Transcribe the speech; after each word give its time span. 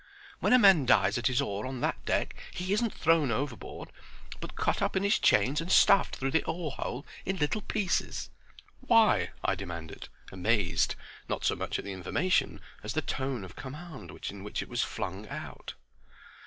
When 0.39 0.51
a 0.51 0.57
man 0.57 0.87
dies 0.87 1.19
at 1.19 1.27
his 1.27 1.43
oar 1.43 1.63
on 1.67 1.81
that 1.81 2.03
deck 2.05 2.35
he 2.51 2.73
isn't 2.73 2.91
thrown 2.91 3.29
overboard, 3.31 3.91
but 4.39 4.55
cut 4.55 4.81
up 4.81 4.95
in 4.95 5.03
his 5.03 5.19
chains 5.19 5.61
and 5.61 5.71
stuffed 5.71 6.15
through 6.15 6.31
the 6.31 6.43
oar 6.45 6.71
hole 6.71 7.05
in 7.23 7.37
little 7.37 7.61
pieces." 7.61 8.31
"Why?" 8.79 9.29
I 9.45 9.53
demanded, 9.53 10.09
amazed, 10.31 10.95
not 11.29 11.45
so 11.45 11.55
much 11.55 11.77
at 11.77 11.85
the 11.85 11.93
information 11.93 12.61
as 12.81 12.93
the 12.93 13.03
tone 13.03 13.43
of 13.43 13.55
command 13.55 14.09
in 14.31 14.43
which 14.43 14.63
it 14.63 14.69
was 14.69 14.81
flung 14.81 15.27
out. 15.29 15.75